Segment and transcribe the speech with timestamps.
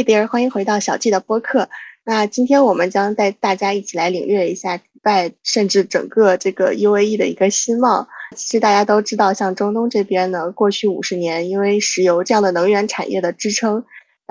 [0.00, 1.68] Hey there，欢迎回到小 G 的播客。
[2.04, 8.08] 那今天我们将带大家一起来领略一下迪拜，甚至整个这个 UAE 的一个新貌。
[8.34, 13.84] 其实大家都知道，像中东这边呢，过去五十年，因为石油这样的能源产业的支撑，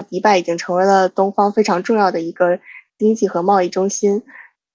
[0.09, 2.59] 迪拜已经成为了东方非常重要的一个
[2.97, 4.23] 经济和贸易中心。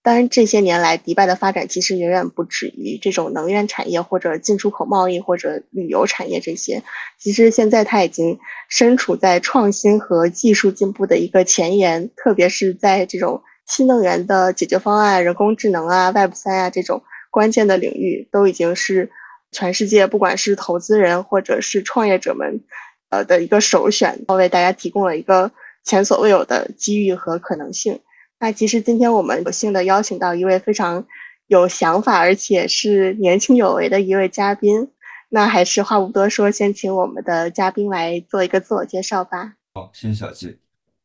[0.05, 6.83] 当然，这些年来，迪拜的发展其实远远不止于这种能源产业或者进出口贸易或者旅游产业这些。
[7.19, 8.39] 其实现在它已经
[8.69, 19.11] 身处在创新和技术进步的一个前沿，特别是在这种新能源的解决方案、人工智能啊、Web 三啊这种关键的领域，都已经是
[19.53, 22.61] 全世界不管是投资人或者是创业者们，
[23.09, 25.51] 呃的一个首选，为大家提供了一个
[25.83, 27.99] 前所未有的机遇和可能性。
[28.45, 31.03] 那其实今天我们有幸的邀请到一位非常
[31.47, 34.87] 有想法，而且是年轻有为的一位嘉宾。
[35.31, 39.55] 那还是话不多说，先请我们的嘉宾来做一个自我介绍吧。
[39.73, 40.59] 好，谢谢小季。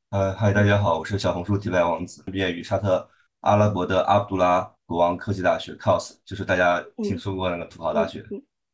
[0.10, 3.10] 呃，嗨，大家好，我是小红书迪拜王子，毕业于沙特
[3.40, 8.22] 阿拉伯的阿卜杜拉国王科技大学 （COS），就是大家听说过那个土豪大学。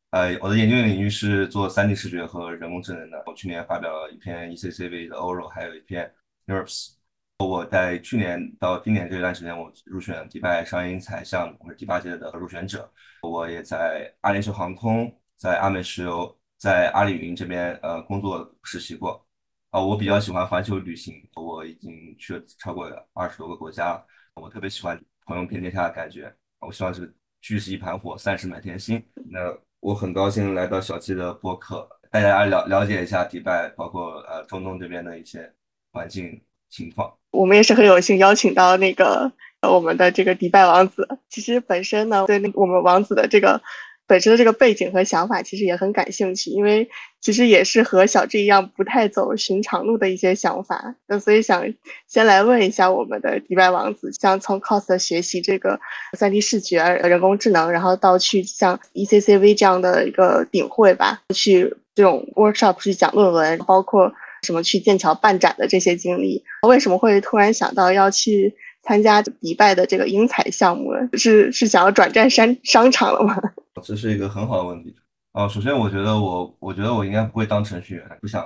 [0.09, 3.23] 呃，我的研究领域是做 3D 视觉和人工智能的。
[3.27, 6.11] 我去年发表了一篇 ECCV 的 oral，还有一篇
[6.47, 6.94] NURBS。
[7.39, 12.89] 我在去年到今年这段时间，我入选迪拜商业英才项目，我是第八届的入选者。
[13.21, 19.25] 我也在阿联酋航空、在阿美石油、在阿里云这边呃工作实习过。
[19.71, 24.01] 啊，我比较喜欢环球旅行，我已经去了超过二十多个国家。
[24.35, 26.33] 我特别喜欢朋友遍天下的感觉。
[26.59, 29.03] 我希望是聚是一盘火，散是满天星。
[29.29, 29.39] 那
[29.81, 35.53] 我很高兴来到小七的播客，带大家了了解一下迪拜，包括呃中东这边的一些
[35.91, 37.13] 环境情况。
[37.31, 39.29] 我们也是很有幸邀请到那个
[39.61, 41.05] 我们的这个迪拜王子。
[41.29, 43.61] 其实本身呢，对那我们王子的这个
[44.07, 46.49] 本身的这个背景和想法，其实也很感兴趣。
[46.51, 46.87] 因为
[47.19, 50.95] 其实也是和小智一样，不太走寻常路的一些想法。
[51.07, 51.65] 那所以想
[52.07, 55.77] 先来问一下我们的迪拜王子，像从 COS 学习这个
[56.17, 64.09] 3D 视觉、人工智能，然后到去像 ECCV 这样的一个顶会吧，去这种 workshop 去讲论文，包括。
[64.45, 70.91] 什么去剑桥办展的这些经历，为什么会突然想到要去参加迪拜的这个英才项目？
[71.13, 73.35] 是是想要转战商商场了吗？
[73.83, 74.95] 这是一个很好的问题
[75.33, 75.49] 哦。
[75.49, 78.45] 首先，我觉得我我觉得我应该不会当程序员，不想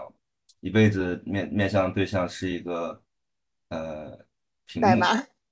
[0.62, 3.00] 一辈子面面向对象是一个
[3.70, 4.18] 呃
[4.82, 5.08] 代码。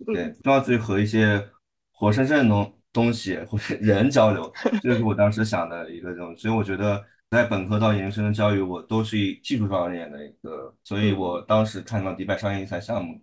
[0.06, 1.46] 对，重要是和一些
[1.92, 6.36] 活生生的东东西或者人交流， 这是我当时想的一个这种。
[6.38, 7.04] 所以我觉得。
[7.30, 13.22] 在本科到研究生的教育，我都是以技术方面的一个，所以我当时看到迪拜商业英才项目，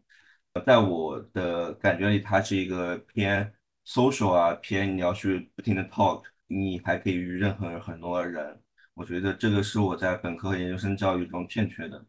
[0.66, 3.50] 在我的感觉里，它是一个偏
[3.86, 8.60] social 啊，偏你要去不停的 talk，你还可以与任何很多人。
[8.92, 12.04] 我觉得这个是我在本科和研究生教育中欠缺的。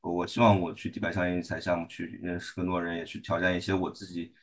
[0.00, 4.34] 我希望我去迪拜商业英才项目去认识更多人，也去挑战一些我自己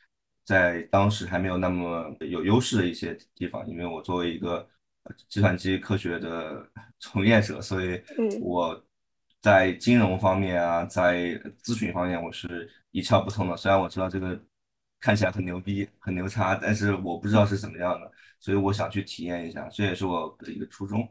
[0.44, 4.66] 在当时还没有那么有优势的一些地方，因为我作为一个。
[5.28, 6.66] 计算机科学的
[6.98, 8.02] 从业者，所以
[8.40, 8.80] 我
[9.40, 13.56] 在金融方面啊，在咨询方面，我是一窍不通的。
[13.56, 14.38] 虽然我知道这个
[15.00, 21.08] 看起来很牛逼、很牛叉，但是我不知道是怎么样的，所以我想去体验一下，这也是我的一个初衷。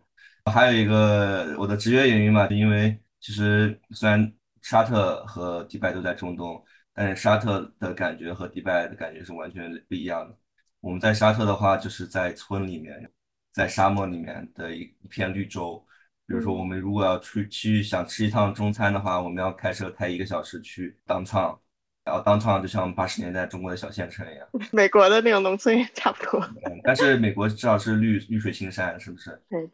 [0.52, 6.62] 还有一个我的职业原因嘛，因为其实虽然沙特和迪拜都在中东，
[6.94, 10.38] 但是沙特的感觉和迪拜的感觉是完全不一样的。
[10.82, 13.10] 我们在沙特的话，就是在村里面。
[13.56, 15.82] 在沙漠里面的一一片绿洲，
[16.28, 21.58] 比如说我们如果要出去想吃一趟中餐的话，我们要开车开一个小时去当趟，
[22.04, 24.46] 然后当趟就像八十年代中国的小县城一样。
[24.74, 26.46] 美国的那种农村也差不多。
[26.84, 29.42] 但是美国至少是绿绿水青山，是不是？
[29.50, 29.70] 对。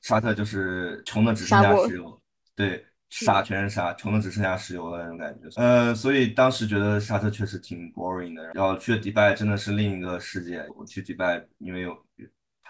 [0.00, 2.18] 沙特就是穷的只剩下石油，
[2.56, 5.60] 对，沙全是沙，穷的只剩下石油的那种感觉。
[5.60, 8.52] 呃，所以当时觉得沙特确实挺 boring 的。
[8.54, 10.64] 然后去了迪拜真的是另一个世界。
[10.78, 11.94] 我去迪拜，因为有。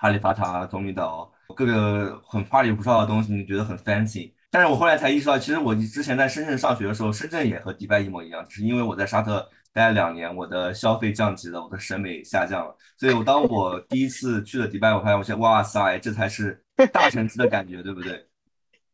[0.01, 4.33] 哈利法塔、棕榈岛，各个很花里胡哨的东西，你觉得很 fancy。
[4.51, 12.75] 但是我后来才意识到，其实我之前在深圳上学的时候，深圳也和迪拜一模一样，只是因为我在沙特待了两年，我的消费降级了，我的审美下降了。
[12.97, 18.27] 所以，我当我第一次去了迪拜，我发现，我现哇塞，这才是大城市的感觉，对不对？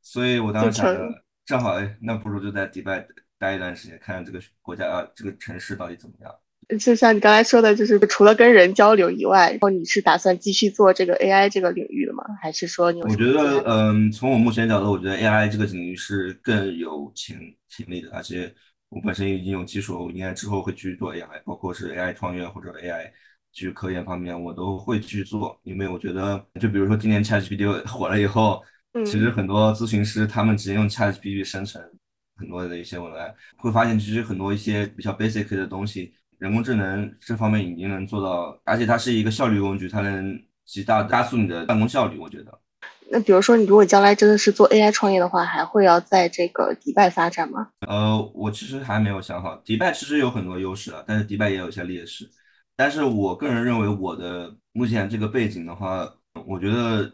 [0.02, 1.08] 所以我当时想着，
[1.44, 3.06] 正好，哎，那不如就在迪拜
[3.38, 6.34] 待一段时间，看看这个国家啊，这个城市到底怎么样。
[6.78, 12.24] 就像你刚才说的，就是除了跟人交流以外，然后你是打算继续做这个 AI 这个领域的吗？
[12.40, 13.02] 还是说你？
[13.02, 17.38] 我觉得，嗯，从我目前角度，我觉得 AI 这个领域是更有潜
[17.68, 18.52] 潜力的，而且
[18.88, 23.10] 我本身已经有基础，我应该之后会继续做 AI，包括是 AI 创业或者 AI
[23.52, 25.58] 去科研方面，我都会去做。
[25.64, 28.62] 因为我觉得，就比如说今年 ChatGPT 火了以后，
[29.04, 31.82] 其实很多咨询师他们直接用 ChatGPT 生成
[32.36, 42.18] 很多的一些文案，会发现其实很多一些比较 basic 的东西，人工智能这方面已经能做到，而且它是一个效率工具，它能极大加速你的办公效率。
[42.18, 42.60] 我觉得。
[43.10, 47.68] 那比如说，你如果将来真的是做 AI 创业的话，还会要在这个迪拜发展吗？
[47.86, 49.54] 呃，我其实还没有想好。
[49.58, 52.28] 迪拜其实有很多优势啊，但是迪拜也有一些劣势。
[52.74, 56.10] 但是我个人认为，我的目前这个背景的话，
[56.46, 57.12] 我觉得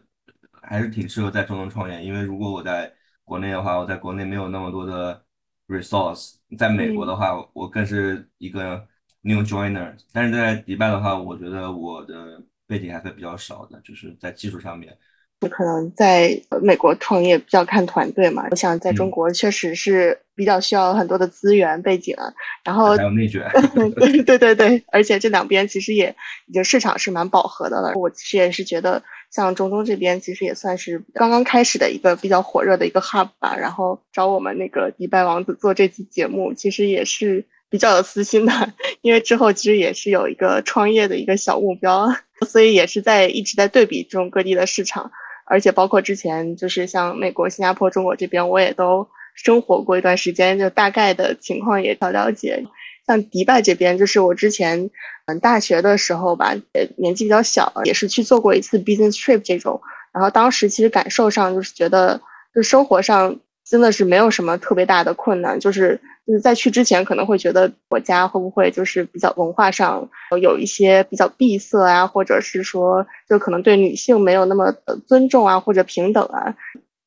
[0.63, 2.03] 还是挺适合在中东创业。
[2.03, 2.91] 因为如果我在
[3.25, 5.23] 国内的话，我在国内没有那么多的
[5.67, 6.37] resource。
[6.57, 8.87] 在美国的话，我更是一个
[9.23, 9.93] new joiner。
[10.13, 14.97] 但是在迪拜的话，我觉得我的背景还是比较少的，就是在技术上面。
[15.43, 22.15] 你可能在美国创业比较看团队嘛，我想在中国确实是比较需要很多的资源背景，
[22.63, 23.43] 然后还有内卷，
[23.97, 26.15] 对对对对，而且这两边其实也
[26.45, 27.95] 已经市场是蛮饱和的了。
[27.95, 33.57] 我其实也是觉得，像中东这边其实也算是刚刚开始的一个比较火热的一个 hub 吧。
[33.57, 38.53] 然后找我们那个迪拜王子做这期节目，其实也是比较有私心的，
[39.01, 42.07] 因为之后其实也是有一个创业的一个小目标，
[42.49, 45.11] 所以也是在一直在对比这种各地的市场。
[45.47, 52.63] 而且包括之前就是像美国、新加坡、中国这边，我也都生活过一段时间，就大概的情况也了了解。
[53.07, 54.91] 像迪拜这边，就是我之前
[55.27, 56.55] 嗯大学的时候吧，
[56.97, 59.81] 年纪比较小，也是去做过一次 business trip 这种，
[60.13, 62.21] 然后当时其实感受上就是觉得，
[62.55, 66.01] 就生活上真的是没有什么特别大的困难，就是。
[66.27, 70.09] 就是在去之前可能会觉得国家会不会就是比较文化上
[70.41, 74.73] 有一些比较闭塞啊，或者是说就可能对女性没有那么
[75.07, 76.55] 尊重啊，或者平等啊。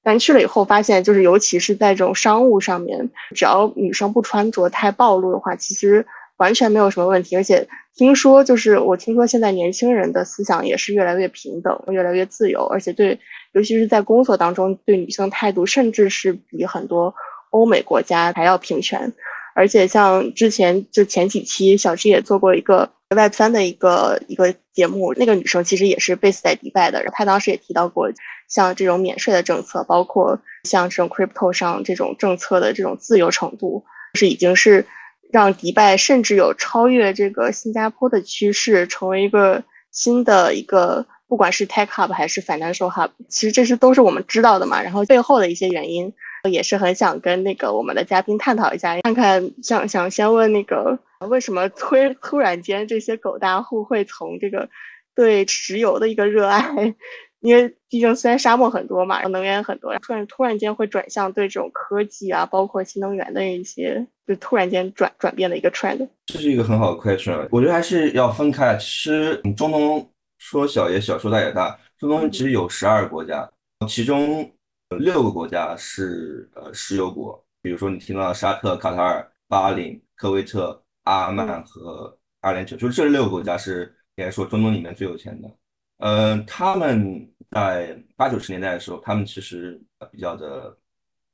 [0.04, 6.06] 但去了以后发现，就是尤其是在这种商务上面，只要女生不穿着太暴露的话，其实
[6.38, 7.38] 完全没有什么问题。
[7.38, 13.18] 而且听说就是我听说现在年轻人的思想也是越来越平等，越来越自由，而且对
[13.54, 17.14] 尤其是在工作当中对女性态度，甚至是比很多。
[17.54, 19.12] 欧美国家还要平权，
[19.56, 28.12] 而且像之前就前几期小 G 也做过一个 Web 三的一个一个节目，那个女生其实也是 base 在迪拜的，她当时也提到过，
[28.50, 33.86] 像这种免税的政策，包括像这种 crypto 上这种政策的这种自由程度，
[34.16, 34.84] 是已经是
[35.32, 46.12] 让迪拜甚至有超越这个新加坡的趋势，成为一个新的一个不管是 tech hub 还是 financial hub，其实这是都是我们知道的嘛，然后背后的一些原因。
[46.50, 50.98] 也是很想跟那个我们的嘉宾探讨一下，看看想想先问那个
[51.30, 54.68] 为什么突突然间这些狗大户会从这个
[55.16, 56.94] 对石油的一个热爱，
[57.40, 66.06] 因为毕竟虽然沙漠很多嘛，能源很多，突然突然间会转向对这种科技啊，包括新能源的一些，就突然间转转变的一个 trend。
[66.26, 68.76] 这是一个很好的 question，我觉得还是要分开。
[68.76, 70.06] 其实中东
[70.40, 71.78] 说小也小，说大也大。
[71.98, 73.50] 中东其实有十二个国家，
[73.88, 74.52] 其中。
[74.98, 85.50] 六个国家是呃石油国，比如说你听到沙特、卡塔尔、巴林、科威特、阿曼和阿联酋，就是这六个国家是应该说中东里面最有钱的。
[85.98, 89.82] 呃，他们在八九十年代的时候，他们其实
[90.12, 90.76] 比较的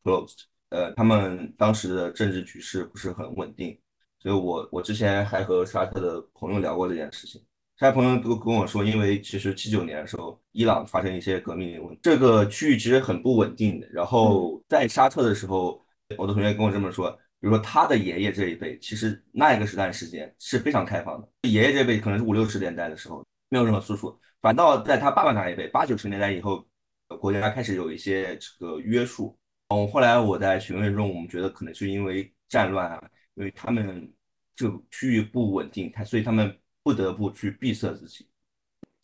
[0.03, 3.79] closed，呃，他们当时的政治局势不是很稳定，
[4.19, 7.41] 所以我我之前还和沙特的朋友聊过这件事情。
[7.79, 13.87] 他朋友都跟我说，因为其实七九年的时候，伊朗发生一些革命这个区域其实很不稳定的。
[13.89, 15.81] 然后在沙特的时候，
[16.17, 21.49] 我的同学跟我这么说，比如说他的爷爷这一辈，其实那一个时代时间是非常开放的。
[21.49, 24.13] 爷爷这辈可能是五六十年代的时候，没有任何束缚。
[24.41, 26.67] 反倒在他爸爸那一辈，八九十年代以后，
[27.17, 29.37] 国家开始有一些这个约束。
[29.69, 33.01] 嗯，后来我在询问中，我们觉得可能是因为战乱啊，
[33.35, 34.13] 因为他们
[34.53, 36.53] 这个区域不稳定，他所以他们。
[36.89, 38.27] 不得不去闭塞自己，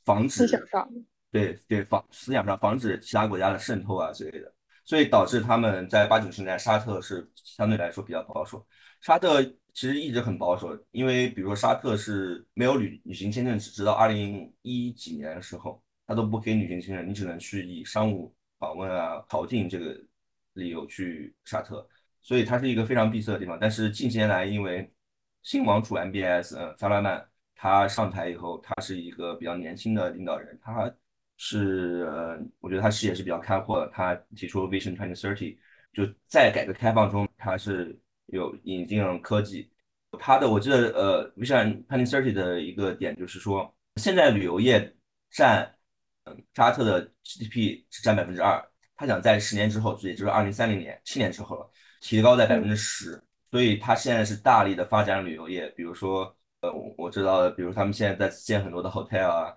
[0.04, 0.90] 防止思想上，
[1.32, 4.52] 对对防思想上防止其他国家的渗透啊之类的，
[4.84, 8.66] 所以导致他们在八九十年代沙特是相对来说比较保守。
[9.02, 19.96] 沙特其实一直很保守，因为比如说沙特是没有旅旅行签证，直到二零一几年的时候，他都不给旅行签证，你只能去以商务访问啊、考进这个
[20.54, 21.88] 理由去沙特，
[22.24, 23.60] 所以它是一个非常闭塞的地方。
[23.62, 24.92] 但是近些年来，因为
[25.44, 27.24] 新王储 MBS，嗯，萨拉曼。
[27.56, 30.94] 他上台以后，他是一个比较年轻的领导人，他
[31.38, 33.88] 是呃，我觉得他视野是比较开阔的。
[33.94, 35.58] 他提出 Vision Twenty Thirty，
[35.94, 37.98] 就在改革开放中，他是
[38.28, 39.72] 有引进了科技。
[40.20, 44.94] 他的我记得呃，Vision Twenty Thirty 的一个点就是说，现在旅游业
[45.32, 45.74] 占
[46.26, 48.62] 嗯沙特的 GDP 只占百分之二，
[48.98, 51.72] 他想在十年之后，也就是二零三零年，七年之后了，
[52.02, 53.22] 提高在百分之十。
[53.50, 56.36] 所以他现在是大力的发展旅游业，比如说。
[56.98, 59.54] 我知道的，比如他们现在在建很多的 hotel 啊，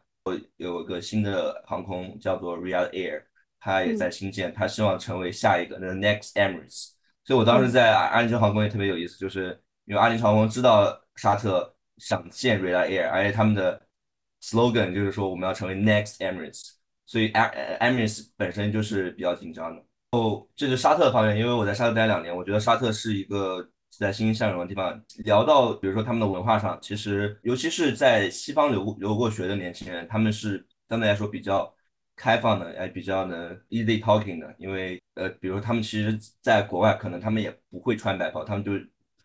[0.57, 3.23] 有个新的航空叫做 Real Air，
[3.61, 6.91] 它也在新建，它希望成为下一个那 Next Emirates，
[7.25, 13.81] 所以我当时在阿联酋航空也特别有意思，就是因为阿联酋航空知道沙特想建 Real Air，而且他们的
[14.43, 16.73] slogan 就是说我们要成为 Next Emirates，
[17.07, 19.83] 所以 Emirates 本身就是比较紧张的。
[20.13, 25.03] 哦，这是沙特方面，因为我在沙特待两年，我觉得沙特是一个在欣欣向荣的地方。
[25.25, 31.75] 聊到比如说他们的文化上，其实尤其是在西方留留过学的年轻人，他们是相对来说比较
[32.17, 34.55] 开放的，哎，比较能 easy talking 的。
[34.59, 38.73] 因为呃，比如说他们其实在国外，可能他们也不会穿白袍，他们就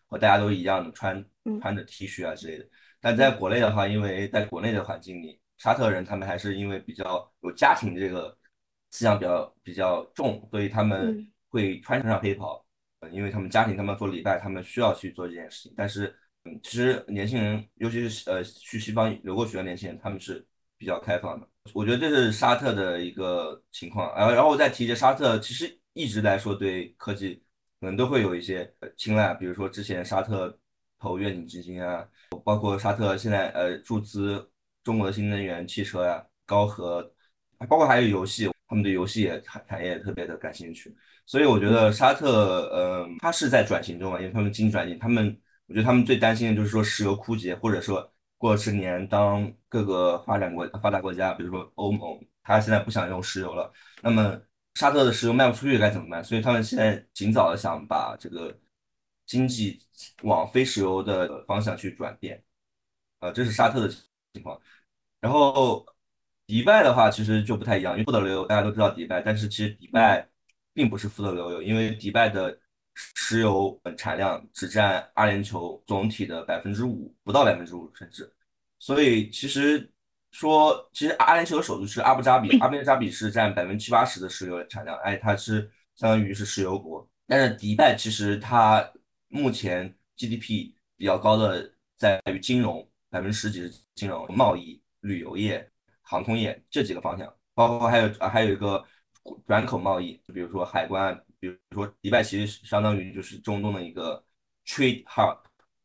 [0.06, 1.24] 和大家都一样的穿
[1.60, 2.66] 穿着 T 恤啊之类的。
[3.00, 8.36] 但在国内的话，因为在国内的环境里，沙特人他们还是因为比较有家庭这个。
[8.90, 12.63] 思想比较比较重，所以他们会穿上黑袍，
[13.10, 15.74] 因为他们家庭他们做礼拜，他们需要去做这件事情。
[15.76, 20.46] 但是，嗯，其实年轻人，尤其是呃去西方留过学的年轻人，他们是
[20.76, 21.48] 比较开放的。
[21.72, 24.14] 我觉得这是沙特的一个情况。
[24.16, 27.42] 然后，然后我再提一下，沙特其实一直来说对科技
[27.80, 30.58] 可能都会有一些青睐，比如说之前沙特
[30.98, 32.06] 投愿景基金啊，
[32.44, 34.50] 包括沙特现在呃注资
[34.82, 37.02] 中国的新能源汽车呀，高核，
[37.68, 38.50] 包括还有游戏。
[38.66, 40.92] 他们对游戏也产产业特别的感兴趣，
[41.26, 42.28] 所以我觉得沙特，
[42.70, 45.26] 呃，它是在转型中啊，因为他们经济转型，他们，
[45.66, 54.40] 我觉得他们最担心的就是说石油枯竭，或者说过十年当各个发展国发达国家，比如说欧盟，他现在不想用石油了，那么
[54.74, 56.22] 沙特的石油卖不出去该怎么办？
[56.22, 58.56] 所以他们现在尽早的想把这个
[59.26, 59.80] 经济
[60.22, 62.42] 往非石油的方向去转变，
[63.20, 63.88] 呃，这是沙特的
[64.32, 64.60] 情况，
[65.20, 65.86] 然后。
[66.46, 70.28] 迪拜的话其实就不太一样，因为不得流大家都知道迪拜，但是其实迪拜
[70.74, 72.58] 并不是富得流油，因为迪拜的
[72.94, 78.30] 石油产量只占阿联酋总体的百分之五，不到百分之五甚至。
[78.78, 79.90] 所以其实
[80.32, 87.08] 说，其实阿联酋的首都是阿布扎比，阿布扎比是占百分之七八十的石油产量，哎，它是相当于是石油国。
[87.26, 88.86] 但是迪拜其实它
[89.28, 95.70] 目前 GDP 比较高的在于金融，百分之十几是金融、贸易、旅游业。
[96.06, 98.84] 航空业这几个方向，包括还有，还有一个
[99.46, 104.22] 转口贸易，比如说海关，比如说迪拜其实相当于就是中东的一个
[104.66, 105.38] trade hub、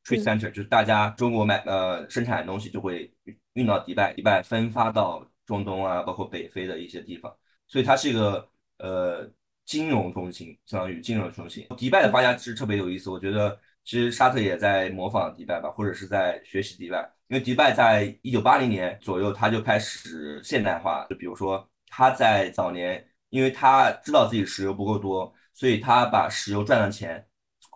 [0.03, 3.11] trade center，就是大家中国买呃生产的东西就会
[3.53, 7.35] 运到迪拜，迪拜分发到中东啊，包括北非的一些地方，
[7.67, 9.29] 所以它是一个呃
[9.65, 11.67] 金融中心，相当于金融中心。
[11.77, 17.09] 迪拜的发家其实特别有意思，我觉得其实沙特也在模仿迪拜吧，或者是在学习迪拜。
[17.27, 21.05] 因为迪拜在一九八零年左右，它就开始现代化。
[21.09, 27.25] 就比如说，它在早年，因为他知道自己石油不够多，所以他把石油赚的钱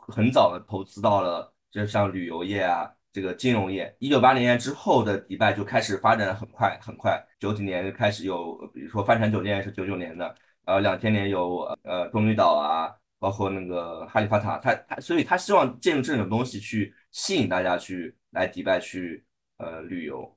[0.07, 3.95] 很早的投资到了，就像旅游业啊，这个金融业。
[3.99, 19.25] 一九八零年之后的迪拜就开始发展的很快很快，九几年就开始有，比如说帆船酒店是九九年的，呃，两千年有呃棕榈岛啊，包括那个哈利法塔，他他，所以他希望借助这种东西去吸引大家去来迪拜去。
[19.57, 20.35] 呃，旅游，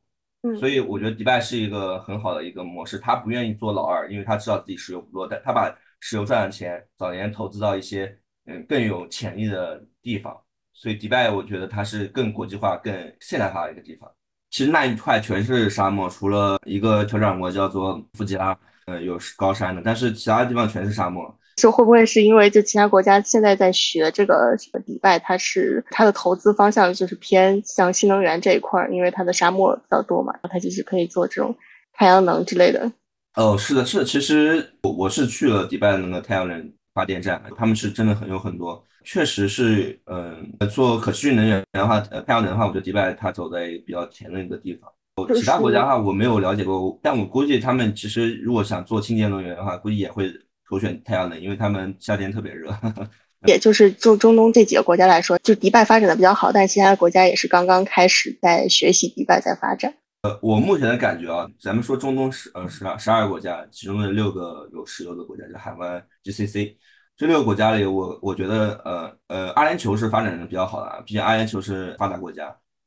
[0.59, 2.99] 所以我觉得迪拜是一个很好的一个模式。
[2.99, 8.17] 他不愿意做老二，因为他知道自己石油不多，但他把石油赚的钱早年投资到一些
[8.47, 10.37] 嗯更有潜力的地方。
[10.73, 14.11] 所以迪拜我觉得它是更国际化、更现代化的一个地方。
[14.51, 21.37] 其实那一块全是沙漠，除了一个酋长国叫做富吉拉，呃，有高山的，但是其他地方全是沙漠。
[21.57, 31.57] 就会不会是因为就其他国家现在在学这个迪拜，它是它的投资方向就是偏向新能源这一块儿，因为它的沙漠比较多嘛，它就是可以做这种
[31.95, 32.93] 太阳能之类的。
[33.37, 44.93] 哦，是的，是的，其实我我是去了迪拜的那个太阳能发电站，他们是真的很有很多，确实是，嗯，做可持续能源的话，呃，太阳能的话，我觉得迪拜它走在比较前的一个地方。
[45.35, 50.31] 其他国家的话我没有了解过，但我估计他们其实如果想做清洁能源的话，估计也会。
[50.69, 52.75] 首选太阳能，因为他们夏天特别热。
[53.47, 59.95] 也就是就中东这几个国家来说，就迪拜发展的比较好，但其他的国家也是刚刚开始在学习迪拜在发展。
[60.23, 66.75] 呃，我目前的感觉啊，咱们说中东十呃十二十二个国家，其中的六个有石油的国家，就海湾 GCC
[67.17, 72.45] 这六个国家里，我我觉得呃呃阿联酋是发展的比较好的，毕竟阿联酋是发达国家。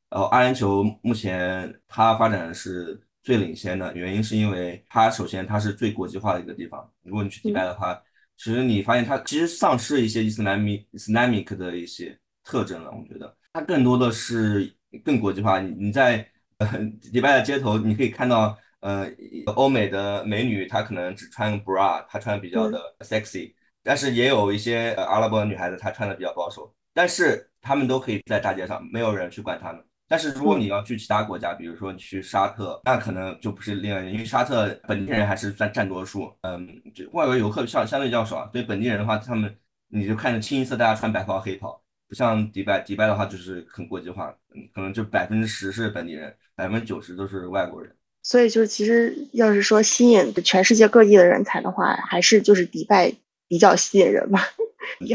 [0.09, 2.99] 然后阿联酋目前它发展的是。
[3.29, 6.91] 最领先的原因是因为它首先它是最国际化的一个地方。
[7.03, 8.01] 如果你去迪拜的话，
[8.35, 12.89] 其实你发现它其实丧失了一些伊斯兰米、Islamic 的一些特征了。
[12.89, 15.61] 我觉得它更多的是更国际化。
[15.61, 16.67] 你你在呃
[17.13, 19.07] 迪拜的街头，你可以看到呃
[19.53, 29.85] 欧美的美女，她可能只穿 bra，她穿的比较的 sexy，但是也有一些阿拉伯女孩子，她穿的比较保守，但是她们都可以在大街上，没有人去管她们。
[30.09, 39.55] 但是如果你要去其他国家，比如说你去沙特，那可能就不是另外，因为沙特本地人还是占占多数，嗯，就外国游客相相对较少，所以本地人的话，他们
[39.87, 47.95] 你就看着清一色大家穿白袍黑袍，不像迪拜，迪拜的话就是很国际化，嗯，可能就百分之十是本地人，百分之九十都是外国人。
[48.23, 53.13] 所以就是其实要是说吸引全世界各地的人才的话，还是就是迪拜
[53.47, 54.41] 比较吸引人吧？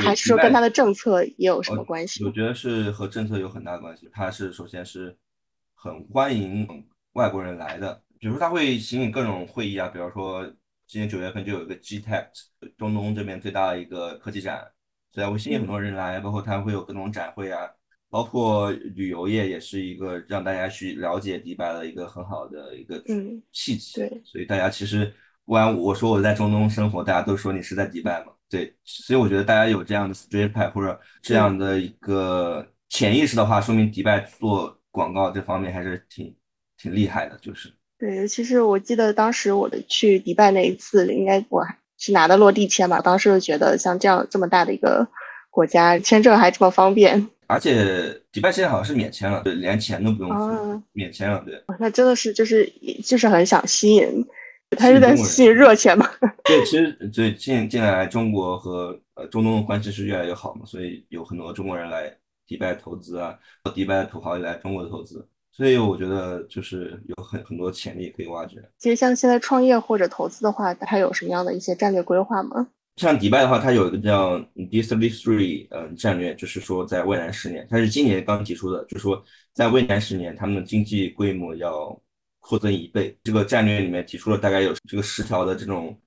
[0.00, 2.25] 还是说跟他的政策也有什么关系？
[2.25, 4.09] 我觉得是和政策有很大关系。
[4.12, 5.16] 他是首先是
[5.75, 6.66] 很欢迎
[7.12, 10.44] 外国人来的，比如说它会吸引各种会议啊，比如说
[10.87, 12.26] 今年九月份就有一个 GTEC，
[12.76, 14.64] 中东这边最大的一个科技展，
[15.12, 17.61] 所以会吸引很多人来，包括他会有各种展会啊。
[18.11, 23.02] 包括旅游业也是一个让大家去了解迪拜的一个很好的一个
[23.50, 23.94] 契机。
[23.97, 25.12] 对，所以大家其实
[25.44, 28.33] 不然我说我在中东生活，大家都说你是在迪拜嘛。
[28.51, 36.35] 对，所以我觉得大家有这样的 street p 或者这样的一个潜意识的话，说明迪拜做广告这方面还是挺
[36.77, 37.37] 挺厉害的。
[37.41, 41.65] 就是对，尤其是我记得当时我的去迪拜那一次，应该我
[41.99, 45.07] 是拿的落地签吧，当时就觉得像这样这么大的一个
[45.51, 47.29] 国家，签证还这么方便。
[47.47, 51.63] 而且迪拜现在好像是免签了，对，连钱都不用付，免签了，对。
[51.79, 52.71] 那真的是就是
[53.05, 54.05] 就是很想吸引，
[54.75, 56.09] 他是在吸引热钱吗？
[56.45, 62.14] 对，其实对近近来中国和呃中东的关系是越来越好嘛，所以有很多中国人来
[62.47, 63.38] 迪拜投资啊，
[63.75, 68.62] 迪拜的土豪也来中国投资，所以我觉得就是有很很多潜力可以挖掘。
[68.78, 72.66] 其实像现在创业或者投资的话，它有什么样的一些战略规划吗？
[72.97, 74.38] 像迪拜的话，它有一个叫
[74.71, 79.21] D thirty three，嗯，战略，就是说在未来十年，它是今年刚提出的，就是说
[79.52, 82.00] 在未来十年，他们的经济规模要
[82.45, 83.17] 扩增一倍。
[83.25, 85.99] 这个战略里面提出了大概有这个十条的这种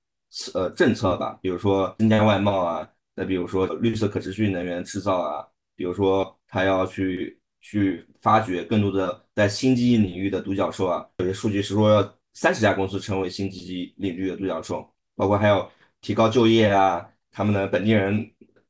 [0.54, 15.68] 呃政策吧，比如说增加外贸啊，再比如说绿色可持续能源制造啊，比如说它要去去发掘更多的在新经济领域的独角兽啊，有些数据是说要三十家公司成为新经济领域的独角兽，包括还有。
[16.00, 18.24] 提高就业啊，他们的本地人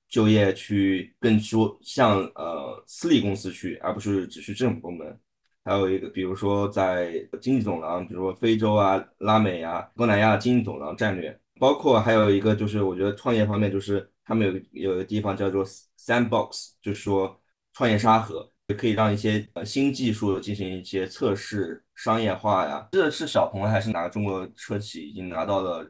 [0.08, 5.20] 就业去更说向呃私立公司去，而不是只去政府部门。
[5.68, 15.62] 还有一个，比如说在经济走廊，比如说非洲啊、拉美啊、东南亚经济走廊战略，包括还有一个就是我觉得创业方面，就是他们有有一个地方叫做
[15.98, 17.38] Sandbox，就是说
[17.74, 22.88] 创业沙盒，可以让一些呃新技术进行一些测试商业化呀。
[22.92, 25.86] 这是小鹏还是哪个中国车企已经拿到了？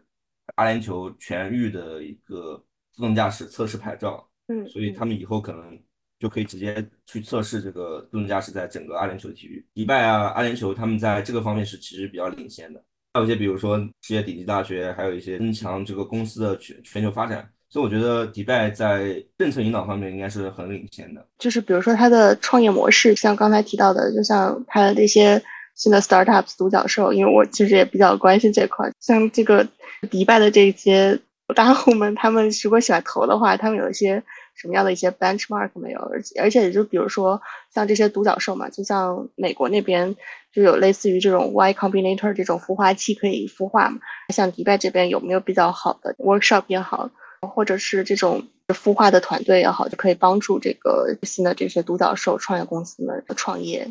[0.54, 2.56] 阿联酋全域的一个
[2.90, 5.78] 自动驾驶测试牌照，嗯，所以他们以后可能
[6.18, 9.64] 就可以直接去测试这个自动驾驶在整个阿联酋的体育。
[9.74, 12.82] 迪拜啊，阿联酋他们在这个方面是其实比较领先的。
[13.14, 17.48] 还有一些比如说世界顶级大学，还有一些增强这个公司的全全球发展。
[17.68, 21.26] 所以我觉得迪拜在政策引导方面应该是很领先的。
[21.38, 25.42] 就是比如说它的创业模式，像刚才提到的，就像它的这些。
[25.74, 28.90] 新的 startups 独角兽，因为我其实也比较关心这块。
[28.98, 29.64] 像这个
[30.10, 31.16] 迪拜的这些
[31.54, 34.20] 大户们，他们如果喜欢投的话，他们有一些
[34.60, 36.00] 什么样的一些 benchmark 没有？
[36.12, 37.40] 而且而且，也就比如说
[37.72, 40.14] 像这些独角兽嘛，就像美国那边
[40.52, 44.00] 就有类似于这种 Y Combinator 这种孵化器可以孵化嘛。
[44.34, 47.08] 像迪拜这边有没有比较好的 workshop 也好，
[47.40, 53.88] 或者是这种孵化的团队也好，就可以帮助这个新的这些独角兽创业公司们创业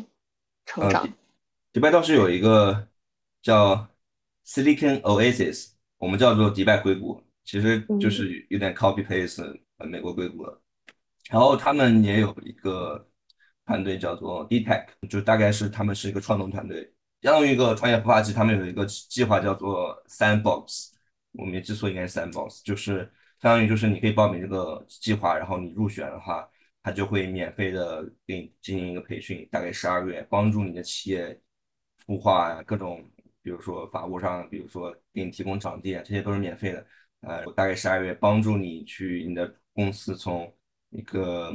[0.66, 1.08] 成长？
[1.72, 2.86] 迪拜倒是有一个
[3.40, 3.88] 叫
[4.46, 10.62] Silicon Oasis，我们叫做迪拜硅谷，其实就是有点 copy paste 美国硅谷了。
[11.30, 13.08] 然后他们也有一个
[13.66, 18.32] 团队叫做 DTech，就大概是他们是一个创投团队，相当于一个创业孵化器。
[18.32, 20.90] 他们有一个计划叫做 Sandbox，
[21.32, 23.00] 我们也之所以应该是 Sandbox，就是
[23.40, 26.48] 相当于就是你可以报名这个计划，然后你入选的话，
[26.82, 31.40] 他就会免费的给你进行一个培训，大概十二个月，帮助你的企业。
[32.06, 33.04] 孵化呀，各种，
[33.42, 36.86] 比如说法务上，比如说给你提供场地，这些都是免费的。
[37.22, 40.52] 呃，大概十二月帮助你去你的公司从
[40.90, 41.52] 一个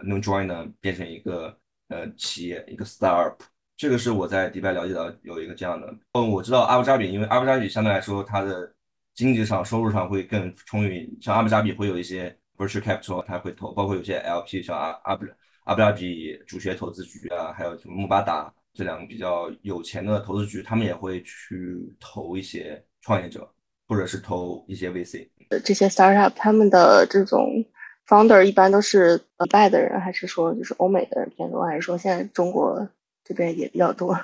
[0.00, 1.56] new joiner 变成一个
[1.88, 3.36] 呃企业，一个 startup。
[3.76, 5.94] 这个是我在迪拜了解到有一个这样的。
[6.12, 8.72] 哦，我知道阿布扎比，因为阿布扎比相对来说它的
[9.14, 15.24] 经济上收入上会更充裕，像阿布扎比会有一些 virtual capital，它会投，包括有些 LP，像阿阿布
[15.64, 18.52] 阿布扎比主权投资局啊，还有什么穆巴达。
[18.72, 23.52] 这两个比较有钱的投资局，他们也会去投一些创业者，
[23.90, 25.26] 或者是投一些 VC。
[25.64, 27.64] 这些 startup 他们的这种
[28.06, 32.88] founder 一般都是迪拜的人，还是说就是欧美的人偏多，还是说现在中国
[33.24, 34.16] 这边也比较多？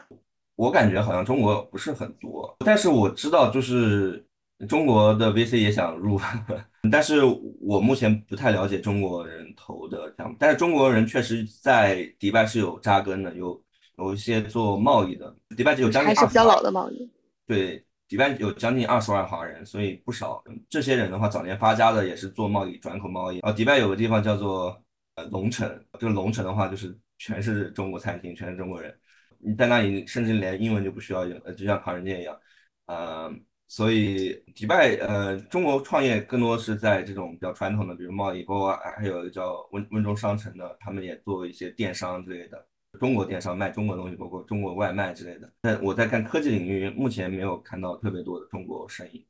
[0.55, 4.25] 我感觉好像中国不是很多，但是我知道就是
[4.69, 6.21] 中国的 VC 也想入，
[6.93, 7.23] 但是
[7.61, 10.37] 我目前不太了解中国人投的项目。
[10.39, 13.61] 但是中国人确实在迪拜是有扎根的，有。
[13.99, 17.11] 有一些做贸易的，迪拜只有将近还是比较老的贸易。
[17.47, 20.43] 对，迪拜有将近二十万华人，所以不少。
[20.69, 23.39] 这些人的话，早年发家的也是做贸易、转口贸易。
[23.39, 24.81] 然后迪拜有个地方叫做
[25.17, 28.97] 呃龙城，这个龙城的话就是全是中国餐厅，全是中国人。
[29.39, 32.39] 你在那里甚至连英文就不需要用，呃，就像唐人街一样，
[32.87, 33.31] 呃，
[33.69, 42.67] 所以迪拜呃中国创业更多是在这种比较传统的，比如贸易，包括还有叫温温州商城的，他们也做一些电商之类的。
[42.99, 45.53] 中国电商卖中国东西，包括中国外卖之类的。
[45.61, 49.27] 但我在看科技领域，目前没有看到特别多的中国生意，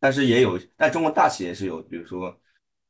[0.00, 2.36] 但是也有，但中国大企业是有，比如说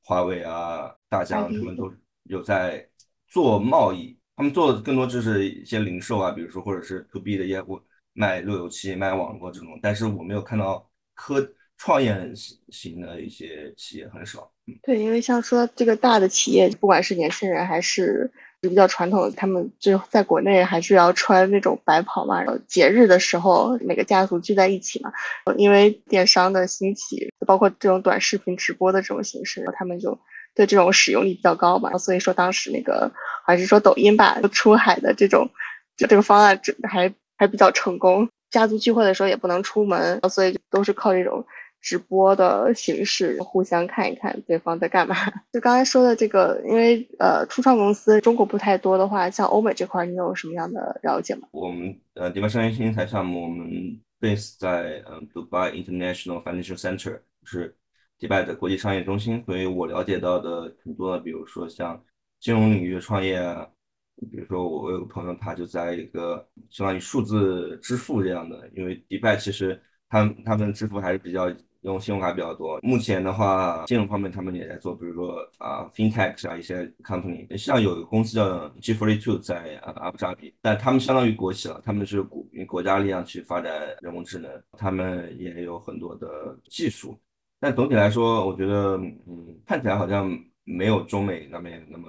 [0.05, 1.93] 华为啊、大疆，他们都
[2.25, 2.89] 有在
[3.29, 7.81] 做贸易，他们做的更多就是一些零售啊，比如说或者是 to B 的业务，
[8.13, 9.79] 卖路由器、卖网络这种。
[9.83, 11.47] 但是我没有看到科
[11.77, 12.33] 创业
[12.69, 14.53] 型的一些企业很少。
[14.83, 18.31] 对，因为像说这个大的企业，不管是年轻人还是。
[18.69, 22.41] 比较传统，他们就在国内还是要穿那种白袍嘛。
[22.41, 25.13] 然后节日的时候，每个家族聚在一起嘛。
[25.57, 30.17] 因为电商的兴起，包括这种短视频直播的这种形式，他们就
[30.55, 31.99] 对这种使用率比较高嘛。
[31.99, 33.11] 所以说当时那个
[33.45, 35.49] 还是说抖音吧，出海的这种
[35.97, 38.29] 就这个方案还还比较成功。
[38.51, 41.45] 家族聚会的时候也不能出门，所以都是靠这种。
[41.83, 45.17] 直播的形式，互相看一看对方在干嘛。
[45.53, 51.49] 就刚才说的这个，因为呃，初创公司中国不太多的话，像欧美这块，你有什么样的了解吗？
[51.51, 53.69] 我们呃，迪拜商业新材项目，我们
[54.21, 57.77] base 在呃，Dubai International Financial Center，是
[58.17, 59.43] 迪拜的国际商业中心。
[59.45, 62.01] 所以我了解到的很多，比如说像
[62.39, 63.41] 金融领域创业，
[64.31, 71.53] 比如说我有个朋友，他就在一个相当于数字支付这样的，因为迪拜其实他他们支付还是比较。
[71.83, 72.79] 用信用卡比较多。
[72.83, 87.19] 目前的话，金融方面他们也在做，比如说啊，fintech 啊一些 company，像有一个公司叫 G42 在啊阿布扎比，但他们相当于国企了，他们是国国家力量去发展人工智能，他们也有很多的技术。
[87.61, 92.09] 但总体来说，我觉得嗯，看起来好像没有中美那边那么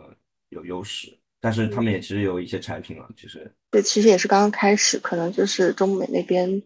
[0.49, 3.51] 有优势，但是他们也其实有一些产品了，其实。
[3.71, 6.61] 对，其实也是刚刚开始，可能就是中美那边。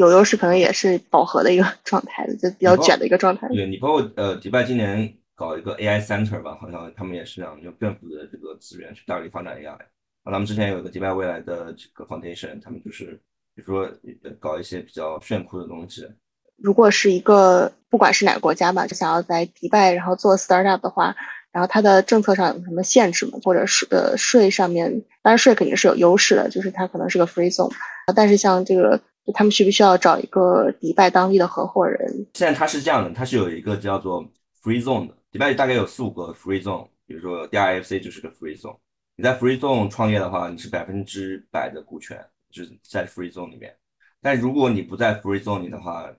[0.00, 3.46] 有优势可能也是饱和的一个 状态的，就比较卷的一个状态。
[3.48, 9.76] 对你包括呃，迪拜今年搞一个 AI Center 吧，好像他们也是这样用政府的这个资源去大力发展 AI。
[10.24, 13.20] 他们之前有一个迪拜未来的这个 Foundation，他们就是
[13.54, 13.90] 比如说
[14.38, 16.08] 搞一些比较炫酷的东西。
[16.56, 21.14] 如果是一个不管是哪个国家吧，就想要在迪拜然后做 startup 的话，
[21.52, 23.38] 然后它的政策上有什么限制吗？
[23.42, 24.90] 或者是呃税上面，
[25.22, 27.72] 当然税肯定是有优势的，就是它可能是个 free zone，
[28.14, 28.98] 但是像这个。
[29.34, 32.26] 他们需不需要找一个迪拜当地的合伙人？
[32.34, 34.24] 现在它是这样的，它是有一个叫做
[34.62, 38.76] Free Zone 的，迪拜大概有四五个 Free Zone，比如说 DIFC 就是个 Free Zone。
[39.16, 42.18] 你在 Free Zone 创业的话，你是百分之百的股权，
[42.50, 43.76] 就是在 Free Zone 里面。
[44.20, 46.10] 但如果你不在 Free Zone 里的话，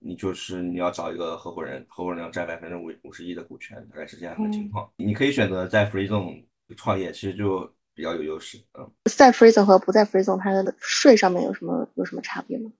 [0.00, 4.90] 你就是你要找一个合伙人，合伙人要占百分之五五十一的股权，大概是这样的情况。
[4.96, 6.44] 你可以选择在 Free Zone
[6.76, 7.72] 创业，其实就。
[7.98, 12.70] 比较有优势，嗯，在 free zone 和不在 free zone，它的税上面有什么有什么差别吗？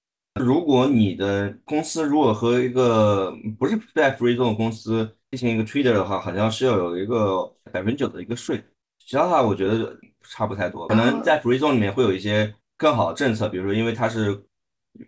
[0.40, 8.62] 如果你的公司如果和一个不是在 free zone 公司进行一个 trader 的话，好像是要有一个百分之九的一个税，
[9.04, 10.87] 其他的话我觉得差不太多。
[10.87, 14.40] 可能在 free zone 里面会有一些更好的政策，比如说因为它是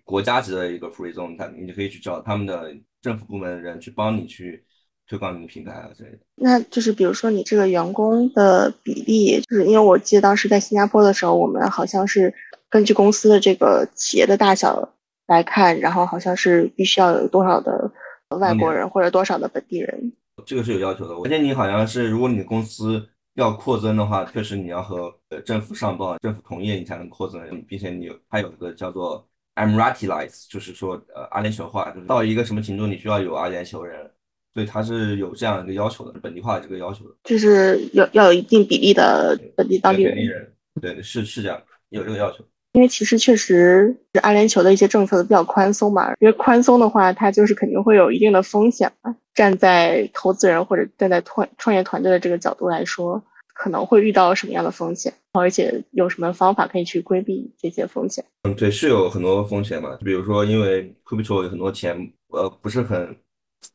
[0.03, 4.65] 国家级的一个 free zone，它你就可以去找他们的政府部门的人去帮你去。
[5.11, 12.33] 推广你的品牌啊之类的，那就是比如说你这个员工的比例，就是因为我记得当时在新加坡的时候，我们好像是
[12.69, 14.89] 根据公司的这个企业的大小
[15.27, 17.91] 来看，然后好像是必须要有多少的
[18.39, 20.13] 外国人或者多少的本地人，
[20.47, 21.15] 这个是有要求的。
[21.17, 34.09] 而且你好像是，如果你的公司要扩增的话，确实你要和呃政府上报，政府同意你才能扩增，并且你有还有一个叫做 Emiratize，就是说呃阿联酋化，就是到一个什么程度你需要有阿联酋人。
[34.53, 40.53] 所以它是有这样一个要求的，本地化的这个要求的，就是要要有一定比例的本地当地人。
[40.81, 41.61] 对，是是这样，
[41.91, 42.45] 有这个要求。
[42.73, 49.15] 因为其实确实是阿联酋的一些政策都比较宽松嘛，因为宽松的话，它就是肯定会有一定的风险嘛。
[49.35, 53.21] 站在投资人或者站在创创业团队的这个角度来说，
[53.55, 58.25] 可能会遇到什么样的风险，而且有什么方法可以去规避这些风险？
[58.45, 61.97] 嗯，对，是有很多风险嘛，比如说因为 crypto 有很多钱，
[62.29, 63.17] 呃，不是很。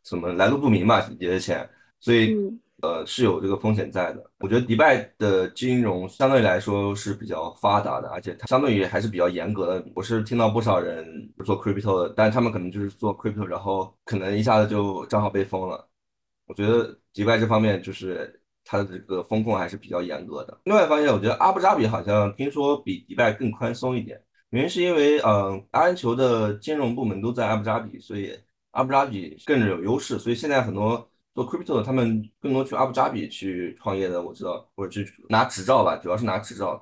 [0.03, 1.67] 什么来路不明吧，也的钱，
[1.99, 2.35] 所以
[2.81, 4.31] 呃是有这个风险在的。
[4.39, 9.85] 我觉得迪拜的金融相对来说是比较发达的，而且它相对于还是比较严格的。
[9.95, 11.05] 我是听到不少人
[11.43, 15.87] 做 crypto 的，但他们可能就是做 crypto，然后可能一下子就账号被封了。
[16.47, 20.59] 我觉得迪拜这方面就是它的这个风控还是比较严格的。
[20.65, 24.21] 另外一方面，我觉得阿布扎比好像听说比迪拜更宽松一点。
[24.51, 28.37] 原因是因为，嗯，阿联酋的金融部门都在阿布扎比，所以
[28.75, 30.19] 阿布扎比更有优势。
[30.19, 36.79] 所以现在很多做 crypto 的，他们更多去阿布扎比去创业的，我知道，或者去拿执照吧，主要是拿执照，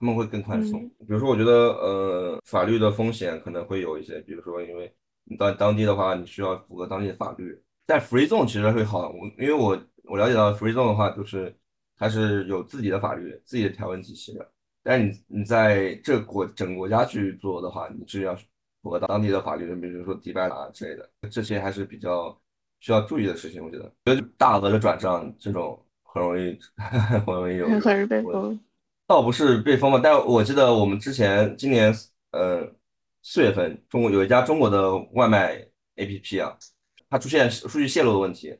[0.00, 0.80] 他们会更宽松。
[1.00, 4.92] 比如说，我觉得，呃，法律的风险可能会有一些，比如说，因为
[5.24, 7.56] 你到当地的话，你需要符合当地的法律。
[7.86, 11.54] 但 free zone 其实会好，我因为我我了解到 free zone 的话，就是
[11.96, 14.50] 它是有自己的法律、自己的条文体系的。
[14.82, 18.36] 但是你你在这国整个国家去做的话，你是要
[18.82, 22.36] 符合当地的法律的，比如说迪拜啊之类的，这些还是比较
[22.80, 23.64] 需要注意的事情。
[23.64, 26.58] 我觉得，觉得大额的转账这种很容易
[27.24, 28.58] 很容易有很容易被封，
[29.06, 31.94] 倒不是被封吧，但我记得我们之前今年
[32.32, 32.68] 呃
[33.22, 35.64] 四月份，中国有一家中国的外卖
[35.96, 36.56] APP 啊，
[37.08, 38.58] 它出现数据泄露的问题，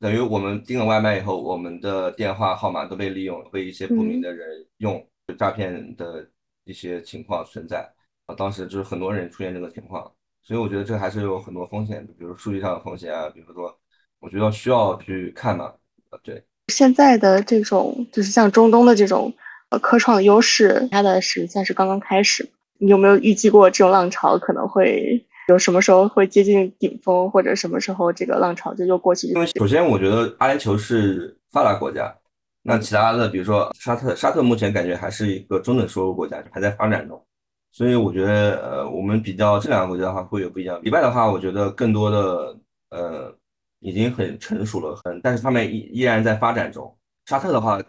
[0.00, 5.06] 等于我们订了外卖以后，我们的电话号码都被利用，被一些不明的人用。
[5.38, 6.28] 诈骗的
[6.64, 7.90] 一些情况存在
[8.26, 10.10] 啊，当时就是很多人出现这个情况，
[10.42, 13.74] 所以我觉得这还是有很多风险，比如数据上的风险啊，比如说，
[14.20, 15.66] 我觉得需要去看嘛，
[16.10, 16.42] 啊，对。
[16.68, 19.32] 现在的这种就是像中东的这种
[19.68, 29.26] 呃科创优势，它的是算是刚刚开始，你有没有预计过这种浪潮可能会有什么时候会接近顶峰，或者什么时候这个浪潮就又过去？
[29.28, 32.14] 因为首先我觉得阿联酋是发达国家。
[32.66, 37.22] 那其他的，比如说沙特，沙特目前感觉还是一个中等收入国家，还在发展中，
[37.74, 40.80] 所以我觉得，呃，我们比较这两个国家的话，会有不一样。
[40.80, 42.56] 迪拜的话，我觉得更多的，
[42.90, 43.36] 呃，
[43.80, 46.96] 已经很成熟了，很，但是他们依依然在发展中。
[47.26, 47.82] 沙特的话，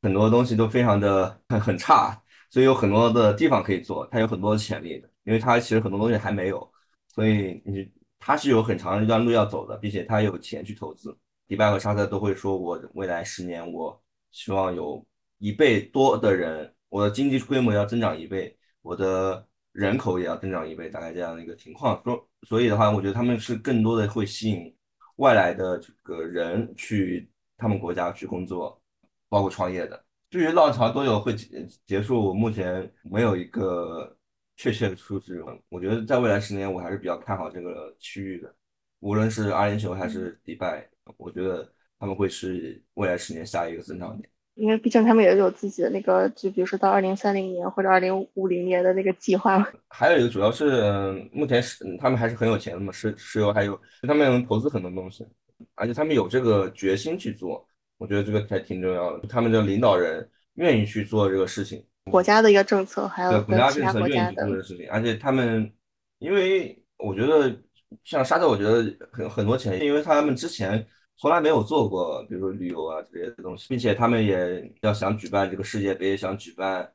[0.00, 2.16] 很多东西都非常的很很差，
[2.50, 6.72] 所以有很多的地方可以做，它有很多的潜力的，因为它其实很多东西还没有，
[7.08, 11.12] 所以你它是有很长一段路要走的，并且它有钱去投资。
[11.48, 14.00] 迪拜和沙特都会说，我未来十年我。
[14.30, 15.04] 希望有
[15.38, 22.02] 一倍多的人，我的经济规模要增长一倍，我的人口也要增长一倍，大概这样的一个情况。
[22.04, 24.74] 所所以的话，我觉得他们是更多的会吸引
[25.16, 28.80] 外来的这个人去他们国家去工作，
[29.28, 30.04] 包括创业的。
[30.28, 34.16] 至于浪潮多久会结结束，我目前没有一个
[34.56, 35.42] 确切的数字。
[35.68, 38.54] 我觉得在未来十年，我还是比较看好这个区域的，
[39.00, 41.72] 无论是阿联酋还是迪拜，我觉得。
[42.02, 49.66] 他们会是未来十年下一个增长点，因为毕竟他们也有自己的那个，就比如说到二零三零年或者二零五零年的那个计划。
[49.88, 55.26] 还有一个主要是，目前是他们还是很有钱的嘛，石石油还有他们投资很多东西，
[55.74, 59.26] 而且他们有这个决心去做，我觉得这个还挺重要的。
[59.26, 65.72] 他们的领导人愿意去做这个事情，国家的一个政策，还有国家政策愿意去做这个事情，而且他们，
[66.18, 67.58] 因为我觉得
[68.04, 70.86] 像沙特，我觉得很很多钱，因为他们之前。
[71.22, 76.90] 从来没有做过，比如说旅游啊这些东西，并且他们也要想举办这个世界杯，想举办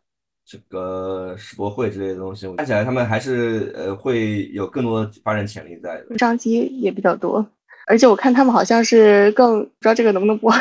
[0.46, 7.48] 这个世博会之类的东西，看起来他们还是呃会有更多的发展潜力在的，商机也比较多。
[7.90, 10.54] 而且我看他们好像是更不知道这个能不能播，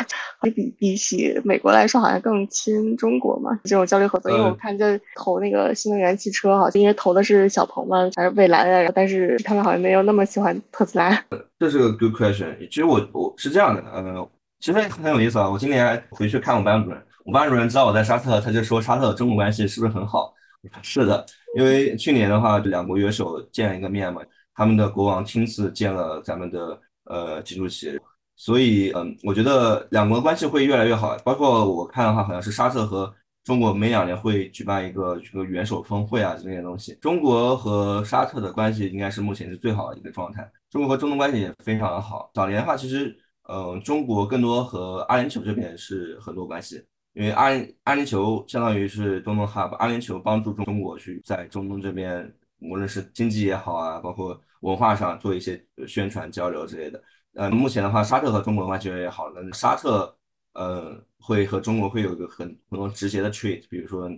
[0.55, 3.51] 比比起美国来说，好像更亲中国嘛。
[3.65, 11.21] 这种交流合作，因为我看这投那个新能源汽车，好像因为投的是小鹏嘛，还是蔚来的，但是他们好像没有那么喜欢特斯拉。
[11.59, 12.57] 这是个 good question。
[12.69, 14.29] 其实我我是这样的，呃，
[14.61, 15.49] 其实很有意思啊。
[15.49, 20.33] 我今年回去看我班主任，我班主任知道我在沙特，他就说沙特中国关系是不是很好？
[20.81, 21.25] 是的，
[21.57, 24.21] 因为去年的话，两国元首见了一个面嘛，
[24.55, 26.79] 他们的国王亲自见了咱们的。
[27.09, 27.99] 呃，基础企业，
[28.35, 31.17] 所以嗯，我觉得两国关系会越来越好。
[31.23, 33.13] 包括我看的话，好像是沙特和
[33.45, 36.93] 中国每两年会举办一个这个元首峰会啊，这些东西。
[37.01, 40.49] 中国和沙特的关系应该是目前是最好的一个状态。
[40.69, 42.29] 中国和中东关系也非常的好。
[42.33, 43.17] 早年的话，其实
[43.49, 47.45] 嗯，中国更多和阿联酋这边是很多关系，因为阿
[47.85, 54.37] 阿联酋相当于是中东 hub，阿联酋帮助中中国去在中东这边，无论是经济也好啊，包括。
[54.61, 57.01] 文化上做一些宣传交流之类的。
[57.33, 59.41] 呃，目前的话，沙特和中国关系越来越好了。
[59.53, 60.17] 沙特
[60.53, 64.09] 呃会和中国会有一个很很多直接的 trade，比如说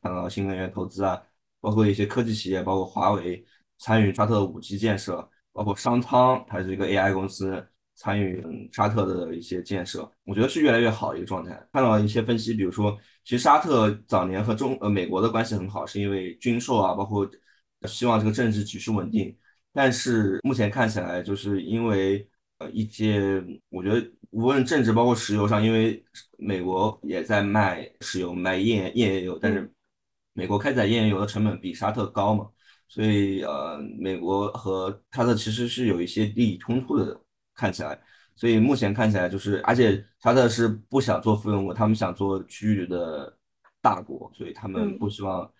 [0.00, 1.20] 看到新能源投资啊，
[1.60, 3.44] 包括一些科技企业，包括华为
[3.78, 10.08] 参与沙特的五 G 建设，包括商汤，它是一个 AI 公司参与沙特的一些建设。
[10.24, 11.50] 我觉得是越来越好的一个状态。
[11.72, 17.28] 看到一些分析，比如说，其实沙特早年和中呃美国的关系很好，是因为军售啊，包括
[17.88, 19.36] 希望这个政治局势稳定。
[19.76, 22.26] 但是目前看起来，就是因为
[22.58, 26.02] 呃一些，我觉得无论政治包括石油上，因为
[26.38, 29.70] 美国也在卖石油、卖页页岩油，但是
[30.32, 32.48] 美国开采页岩油的成本比沙特高嘛，
[32.88, 37.20] 所以呃美国和沙特其实是有一些利益冲突的，
[37.54, 38.00] 看起来，
[38.34, 43.36] 所以目前看起来就是，而且沙特是不想做附庸国，他们想做区域的
[43.82, 45.52] 大国，所以他们不希望。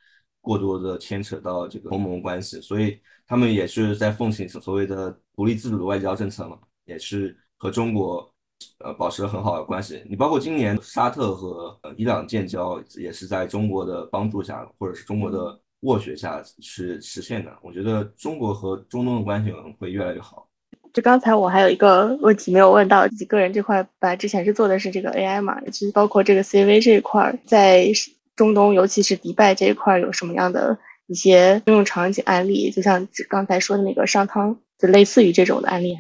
[0.47, 8.33] 过多的牵扯到这个同盟关系，所以他们也是在奉行所谓的独立自主的外交政策嘛，也是和中国
[8.79, 10.05] 呃保持了很好的关系。
[10.09, 17.53] 你包括今年沙特和伊朗建交，也是在中国的帮助下，或者是中国的斡旋下是实现的。
[17.61, 20.47] 我觉得中国和中东的关系可能会越来越好。
[20.93, 27.89] 就刚才我还有一个问题没有问到，自己个人这块本来之前是做的是这个 AI 嘛，其实包括这个 CV 这一块在。
[28.37, 32.71] 中东，尤其是迪拜这一块，有什么样的一些应用场景案例？
[32.71, 35.97] 就像刚才说的那个商汤，就类似于这种的案例？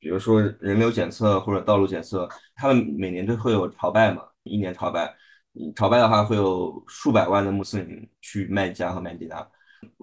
[0.00, 5.14] 比如说人流检测或者道路检测，他们每年都会有朝拜嘛，一年朝拜。
[5.74, 9.46] 朝拜的话，会有数百万的穆斯林去麦加和麦地那，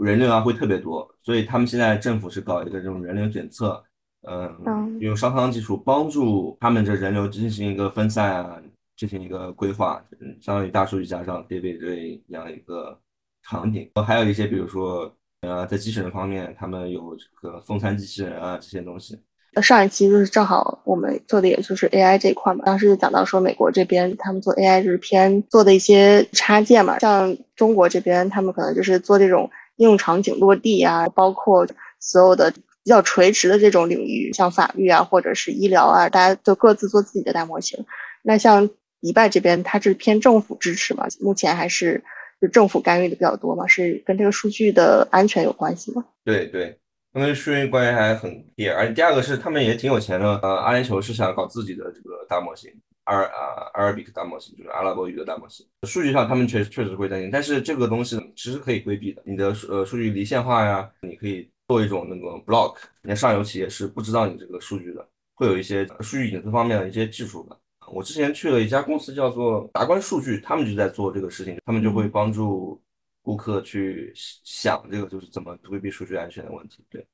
[0.04, 1.08] 人流啊会特别多。
[1.24, 3.82] 所以他们现在政府是搞一个这种人流检测，
[4.28, 8.62] 嗯，用商汤技术帮助他们这人流进行一个分散啊。
[8.98, 10.04] 进行一个规划，
[10.42, 13.00] 相当于大数据加上 David 这样一个
[13.44, 19.20] 场景，还有一些比如说，呃，在机器人方面，他们有这个送餐机器人啊这些东西。
[19.62, 31.66] 上一期就是正好我们做的也就是 AI 这一块嘛，当时就讲到说美国这边他们做 AI 就是偏做的一些插件嘛，像中国这边他们可能就是做这种应用场景落地啊，包括
[32.02, 37.82] 所有的比较垂直的这种领域，像法律啊或者是医疗啊，大家就各自做自己的大模型。
[38.24, 38.70] 那像
[39.06, 41.06] 迪拜这边，它是偏政府支持嘛？
[41.22, 42.04] 目前还是
[42.42, 43.68] 就政府干预的比较多嘛？
[43.68, 46.04] 是跟这个数据的安全有关系吗？
[46.24, 46.76] 对对，
[47.14, 50.40] 他们数据关系还很低，而且第二个是他们也挺有钱的。
[50.42, 52.72] 呃，阿联酋是想搞自己的这个大模型，
[53.04, 55.64] 阿尔啊阿尔比克大模型，就是阿拉伯语的大模型。
[55.84, 59.22] 数据上他们确确实会担心，但是这个东西其实可以规避的。
[59.24, 67.56] 你的呃数据离线化呀，你可以做一种那个 block，你的上游企业是不知道你这个数据的，会有一些数据隐私方面的一些技术的。
[67.92, 72.82] 我之前去了一家公司，叫做达观数据，他们就在做这个事情，他们就会帮助
[73.22, 76.86] 顾客去想这个就是怎么规避数据安全的问题。
[76.90, 77.06] 对，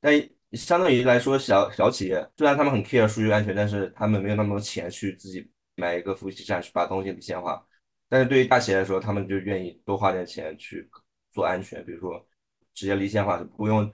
[0.00, 0.12] 但
[0.52, 7.64] 相当于来说，小小企业虽然他们很 care 数据安全，但是他们没有那么多钱去自己买一个服务器站去把东西离线化。
[8.08, 10.88] 但是对于大企业来说，他们就愿意多花点钱去
[11.30, 12.20] 做安全，比如说
[12.74, 13.88] 直接离线化，不用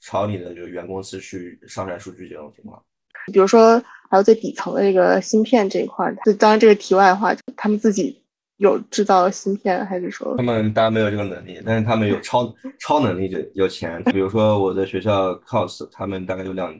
[0.00, 2.82] 朝你的这个原公司去上传数据这种情况。
[3.30, 8.20] 比如说，还有最底层的这个芯片这一块，就当然这个题外话，他们自己
[8.56, 14.02] 有制造芯片，还是说他们当然没有这个能力，但是他们有超超能力，就有钱。
[14.06, 16.74] 比如说我在学校 cos，他们大概有两，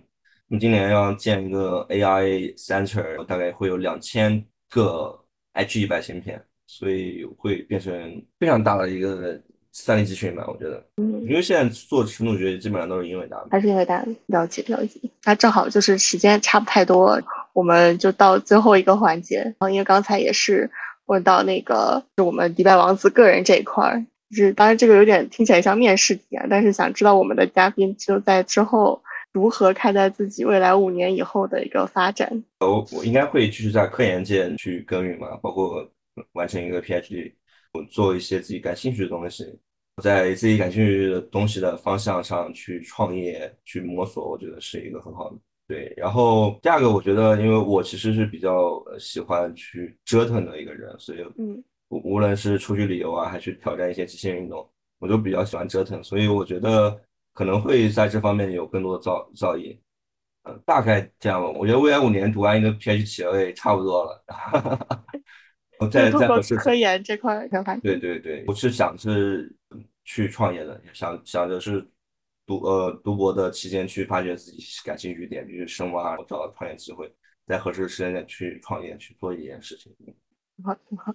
[0.59, 5.17] 今年要建一个 AI center，大概会有两千个
[5.53, 9.41] H 一百芯片，所以会变成非常大的一个。
[9.73, 14.05] 三力集群吧，我觉得，嗯，因为现在做深度学习基本上都是英伟达，还是英伟达？
[14.27, 15.01] 了解了解。
[15.25, 17.21] 那正好就是时间差不太多，
[17.53, 19.39] 我们就到最后一个环节。
[19.39, 20.69] 然后因为刚才也是
[21.07, 29.01] 问到那个，就我们迪拜王子个人这一块儿，就是当然这个有点听起来像面试题啊，但是想知道我们的嘉宾就在之后
[29.33, 32.43] 如何看待自己未来五年以后的一个发展。
[32.59, 35.89] 我我应该会继续在科研界去耕耘嘛，包括
[36.33, 37.33] 完成一个 PhD。
[37.91, 39.59] 做一些自己感兴趣的东西，
[40.03, 45.37] 在自己感兴趣的东西的方向上去创业、去摸索，我觉得是一个很好的。
[45.69, 57.01] 对，然后第二个，我觉得，因为我其实是比较喜欢去折腾的一个人，所以，嗯，无论是出去旅游啊，还是挑战一些极限运动，我都比较喜欢折腾，所以我觉得
[57.33, 59.79] 可能会在这方面有更多的造造诣。
[60.43, 61.49] 嗯，大概这样吧。
[61.51, 64.25] 我觉得未来五年读完一个 PhD 企业也差不多了。
[65.89, 67.47] 在在科研这块
[67.83, 69.55] 对对对，我是想是
[70.05, 71.87] 去创业的，想想着是
[72.47, 77.11] 读呃读博的期间去发掘自己感兴趣点，比如深挖，找到创业机会，
[77.47, 79.93] 在合适的时间点去创业去做一件事情。
[80.65, 81.15] 好，好。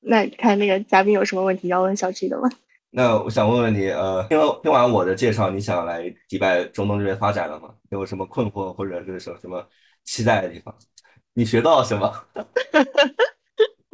[0.00, 2.48] 那看那个嘉宾有什么问题要问小 G 的吗？
[2.90, 7.74] 那我想问问你，呃，听听完我的介绍，你想来迪拜中东这边发展了吗？
[7.90, 9.66] 有什么困惑或者是什什么
[10.04, 10.74] 期待的地方？
[11.34, 12.12] 你学到了什么？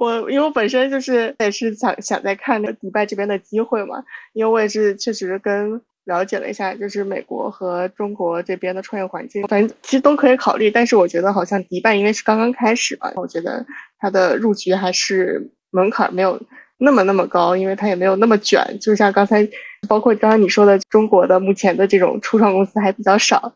[0.03, 13.65] 我因为我本身就是也是想想在看那迪拜这边的机会嘛，因为我也是确实跟了解了一下，就是美国和中国这边的创业环境，反正其实都可以考虑，但是我觉得好像迪拜因为是刚刚开始嘛，我觉得
[14.01, 16.37] 它的入局还是门槛没有
[16.79, 19.49] 那么那么高，因为它也没有那么卷，就像刚才
[19.87, 23.55] 包括刚刚你说的，中国的目前的这种初创公司还比较少，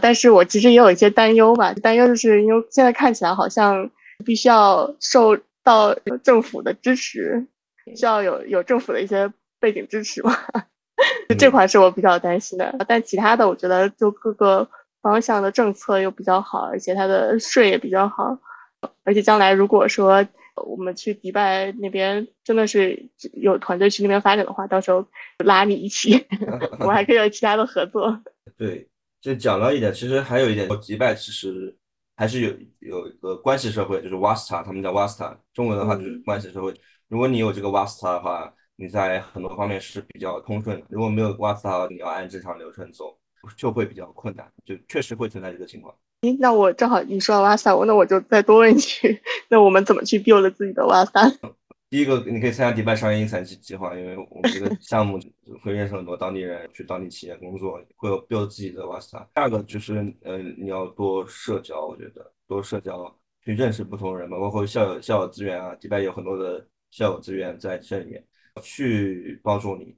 [0.00, 3.90] 但是我其实也有一些担忧吧，担忧就是因为现在看起来好像
[4.24, 5.36] 必须要受。
[5.62, 7.46] 到政府的支持，
[7.96, 10.36] 需要有有政府的一些背景支持嘛？
[11.38, 12.74] 这块是我比较担心的。
[12.86, 14.68] 但其他的，我觉得就各个
[15.00, 18.38] 方向的政策又比较好，而且它的税也比较好。
[19.04, 20.24] 而且将来如果说
[20.66, 23.00] 我们去迪拜那边真的是
[23.34, 25.04] 有团队去那边发展的话，到时候
[25.44, 26.24] 拉你一起，
[26.78, 28.20] 我们还可以有其他的合作。
[28.56, 28.86] 对，
[29.20, 31.74] 就讲到一点，其实还有一点，迪拜其实
[32.16, 36.74] 还是有有一个关系社会，就是 Wasta，他们叫 Wasta，中文的话就是关系社会。
[37.08, 40.86] 如果你有这个 Wasta 的话，你在很多方面是比较通顺的。
[40.90, 43.16] 如果没有 Wasta，你要按正常流程走，
[43.56, 45.94] 就会比较困难，就确实会存在这个情况。
[46.22, 51.36] 诶那我正好你说到 Wasta，那我就再多问一句， 那我们怎么去 build 自己的 Wasta？
[51.92, 55.20] 第一个，你可以参加迪拜商业英才计计划，因为我们这个 项目
[55.62, 59.22] 会认识很多当地人，去当地企业工作，会有 build 自己的 Wasta。
[59.34, 63.14] 第二个就是，呃，你要多社交，我觉得多社交，
[63.44, 68.26] 去认识不同人嘛，包括校友校友资源啊，迪拜有很多的校友资源在这里面，
[68.62, 69.94] 去帮助你。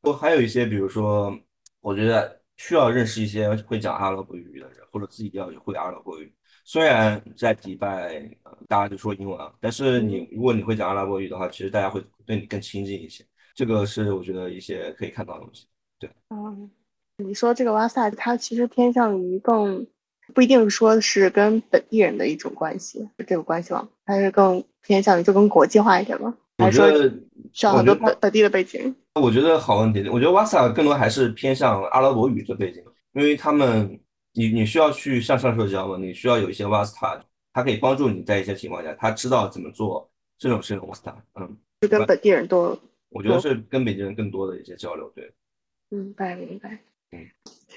[0.00, 1.38] 我还有一些，比如说，
[1.82, 2.38] 我觉得。
[2.60, 6.34] 需要认识一些会讲阿拉伯语的人，或者自己要会阿拉伯语。
[6.68, 8.22] 虽然在迪拜，
[8.68, 13.24] 大家就说英文啊，但是你如果你会讲阿拉伯语的话，其实大家会对你更亲近一些。
[13.54, 15.66] 这个是我觉得一些可以看到的东西。
[15.98, 16.70] 对，嗯，
[17.16, 19.86] 你说这个瓦萨，它其实偏向于更
[20.34, 23.88] 不一定说是跟本地人的一种关系，这个关系吗？
[24.04, 26.36] 还是更偏向于就跟国际化一点吗？
[26.62, 27.10] 我觉得
[27.54, 28.94] 需要很多本本地的背景。
[29.14, 33.98] 我觉得好问题，我觉得瓦萨更多还是偏向阿拉伯语这背景，因为他们，
[34.32, 37.20] 你你需要去向上社交嘛，你需要有一些瓦斯塔，
[37.52, 42.78] 它可以帮助你在一些情况下，他知道怎么做这种是瓦斯塔，嗯，就跟本地人多，
[43.10, 45.32] 我觉得是跟本地人更多的一些交流，对，
[45.88, 46.78] 明白明白，
[47.12, 47.26] 嗯，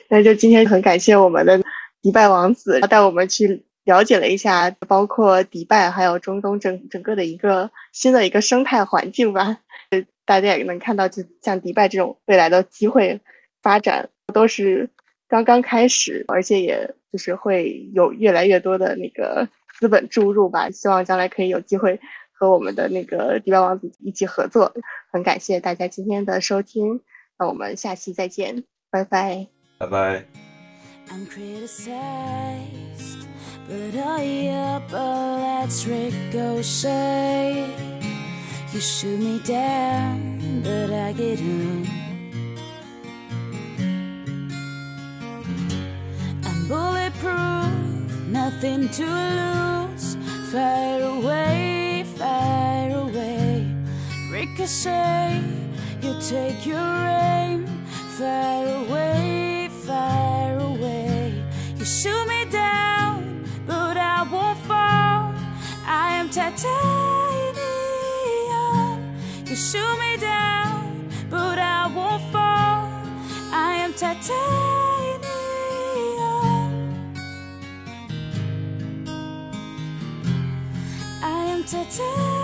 [0.10, 1.62] 那就今天很感谢我们的
[2.02, 3.64] 迪拜王子带我们去。
[3.86, 9.58] 了解了一下，包括迪拜还有中东整整个的一个新的一个生态环境吧。
[10.24, 13.20] 大家也能看到，就像迪拜这种未来的机会
[13.64, 14.88] 发展都是
[15.32, 19.48] 刚刚开始，而且也就是会有越来越多的那个
[19.80, 20.70] 资本注入吧。
[20.70, 21.98] 希望将来可以有机会
[22.34, 24.74] 和我们的那个迪拜王子一起合作。
[25.10, 27.00] 很感谢大家今天的收听，
[27.40, 30.26] 那我们下期再见，拜拜，拜拜。
[33.70, 37.70] But I up, let's ricochet.
[38.74, 42.01] You shoot me down, but I get up.
[46.72, 47.74] Bulletproof,
[48.28, 49.06] nothing to
[49.40, 50.16] lose.
[50.54, 53.68] Fire away, fire away.
[54.32, 55.44] Ricochet,
[56.02, 56.94] you take your
[57.34, 57.68] aim.
[58.18, 61.44] Fire away, fire away.
[61.78, 65.34] You shoot me down, but I won't fall.
[65.86, 66.72] I am titanium.
[69.46, 72.88] You shoot me down, but I won't fall.
[73.52, 74.91] I am titanium.
[81.64, 82.41] 在这。